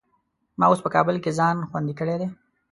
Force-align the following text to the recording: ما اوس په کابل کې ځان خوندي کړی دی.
ما 0.59 0.65
اوس 0.69 0.79
په 0.83 0.89
کابل 0.95 1.15
کې 1.23 1.31
ځان 1.39 1.57
خوندي 1.69 1.93
کړی 1.99 2.15
دی. 2.21 2.27